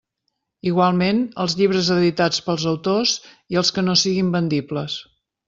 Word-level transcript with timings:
Igualment, 0.69 1.19
els 1.45 1.55
llibres 1.59 1.91
editats 1.97 2.41
pels 2.47 2.65
autors 2.73 3.15
i 3.57 3.61
els 3.63 3.71
que 3.77 3.85
no 3.87 3.97
siguen 4.07 4.35
vendibles. 4.39 4.99